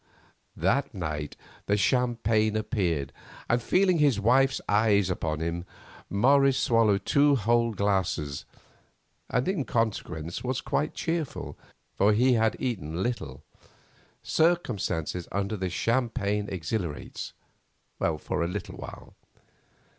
That 0.57 0.95
night 0.95 1.35
the 1.67 1.77
champagne 1.77 2.55
appeared, 2.55 3.13
and, 3.47 3.61
feeling 3.61 3.99
his 3.99 4.19
wife's 4.19 4.59
eyes 4.67 5.11
upon 5.11 5.41
him, 5.41 5.63
Morris 6.09 6.57
swallowed 6.57 7.05
two 7.05 7.35
whole 7.35 7.73
glasses, 7.75 8.45
and 9.29 9.47
in 9.47 9.63
consequence 9.63 10.43
was 10.43 10.59
quite 10.59 10.95
cheerful, 10.95 11.55
for 11.93 12.13
he 12.13 12.33
had 12.33 12.55
eaten 12.57 13.03
little—circumstances 13.03 15.27
under 15.31 15.55
which 15.55 15.71
champagne 15.71 16.49
exhilarates—for 16.49 18.41
a 18.43 18.47
little 18.47 18.77
while. 18.77 19.13